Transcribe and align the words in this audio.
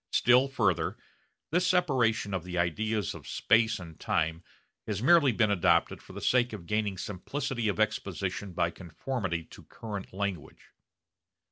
Still 0.09 0.47
further, 0.47 0.97
this 1.51 1.67
separation 1.67 2.33
of 2.33 2.43
the 2.43 2.57
ideas 2.57 3.13
of 3.13 3.27
space 3.27 3.77
and 3.77 3.99
time 3.99 4.43
has 4.87 4.99
merely 5.03 5.31
been 5.31 5.51
adopted 5.51 6.01
for 6.01 6.13
the 6.13 6.19
sake 6.21 6.53
of 6.53 6.65
gaining 6.65 6.97
simplicity 6.97 7.67
of 7.67 7.79
exposition 7.79 8.53
by 8.53 8.71
conformity 8.71 9.43
to 9.43 9.61
current 9.65 10.11
language. 10.11 10.71